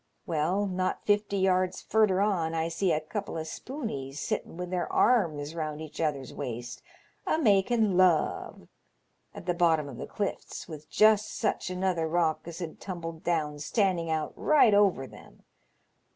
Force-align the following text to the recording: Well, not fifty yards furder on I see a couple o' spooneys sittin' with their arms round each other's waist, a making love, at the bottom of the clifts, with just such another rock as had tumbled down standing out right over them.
Well, 0.25 0.65
not 0.65 1.05
fifty 1.05 1.37
yards 1.37 1.79
furder 1.79 2.21
on 2.21 2.55
I 2.55 2.69
see 2.69 2.91
a 2.91 2.99
couple 2.99 3.37
o' 3.37 3.43
spooneys 3.43 4.19
sittin' 4.19 4.57
with 4.57 4.71
their 4.71 4.91
arms 4.91 5.53
round 5.53 5.79
each 5.79 6.01
other's 6.01 6.33
waist, 6.33 6.81
a 7.27 7.37
making 7.37 7.95
love, 7.97 8.67
at 9.35 9.45
the 9.45 9.53
bottom 9.53 9.87
of 9.87 9.97
the 9.99 10.07
clifts, 10.07 10.67
with 10.67 10.89
just 10.89 11.31
such 11.37 11.69
another 11.69 12.07
rock 12.07 12.47
as 12.47 12.57
had 12.57 12.79
tumbled 12.81 13.23
down 13.23 13.59
standing 13.59 14.09
out 14.09 14.33
right 14.35 14.73
over 14.73 15.05
them. 15.05 15.43